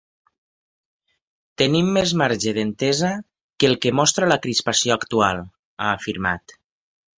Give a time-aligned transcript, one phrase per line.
[1.61, 3.13] Tenim més marge d’entesa
[3.59, 5.45] que el que mostra la crispació actual,
[5.81, 6.61] ha afirmat.